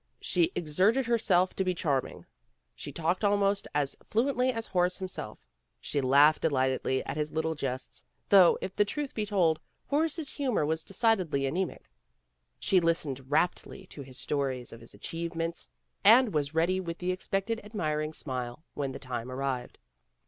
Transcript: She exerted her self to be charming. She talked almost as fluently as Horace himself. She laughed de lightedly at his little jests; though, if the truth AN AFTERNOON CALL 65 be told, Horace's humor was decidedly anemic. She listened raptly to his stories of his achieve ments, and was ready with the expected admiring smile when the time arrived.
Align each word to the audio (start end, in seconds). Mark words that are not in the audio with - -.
She 0.19 0.51
exerted 0.55 1.05
her 1.05 1.19
self 1.19 1.55
to 1.55 1.63
be 1.63 1.75
charming. 1.75 2.25
She 2.73 2.91
talked 2.91 3.23
almost 3.23 3.67
as 3.75 3.95
fluently 4.03 4.51
as 4.51 4.65
Horace 4.65 4.97
himself. 4.97 5.45
She 5.79 6.01
laughed 6.01 6.41
de 6.41 6.49
lightedly 6.49 7.05
at 7.05 7.17
his 7.17 7.31
little 7.31 7.53
jests; 7.53 8.03
though, 8.27 8.57
if 8.63 8.75
the 8.75 8.83
truth 8.83 9.11
AN 9.15 9.21
AFTERNOON 9.21 9.27
CALL 9.39 9.53
65 9.53 9.85
be 9.85 9.89
told, 9.91 9.95
Horace's 9.99 10.29
humor 10.31 10.65
was 10.65 10.83
decidedly 10.83 11.45
anemic. 11.45 11.87
She 12.57 12.79
listened 12.79 13.29
raptly 13.29 13.85
to 13.91 14.01
his 14.01 14.17
stories 14.17 14.73
of 14.73 14.79
his 14.81 14.95
achieve 14.95 15.35
ments, 15.35 15.69
and 16.03 16.33
was 16.33 16.55
ready 16.55 16.79
with 16.79 16.97
the 16.97 17.11
expected 17.11 17.61
admiring 17.63 18.11
smile 18.13 18.63
when 18.73 18.93
the 18.93 18.97
time 18.97 19.31
arrived. 19.31 19.77